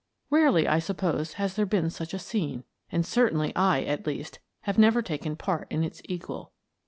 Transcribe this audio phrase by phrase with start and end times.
[0.31, 4.79] Rarely, I suppose, has there been such a scene, and certainly I, at least, have
[4.79, 6.53] never taken part in its equal.